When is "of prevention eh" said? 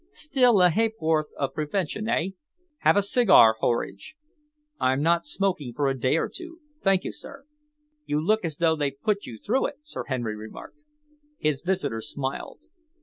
1.37-2.29